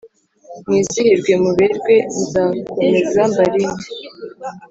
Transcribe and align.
mwizihirwe 0.65 1.33
muberwe 1.43 1.95
nzakomeza 2.21 3.21
mbarinde 3.31 3.85